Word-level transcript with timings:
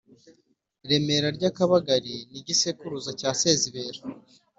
remera 0.89 1.27
rya 1.37 1.49
kabagari 1.57 2.15
ni 2.31 2.37
igisekuruza 2.41 3.11
cya 3.19 3.29
sezibera, 3.41 3.99